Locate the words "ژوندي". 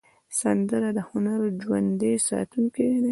1.61-2.13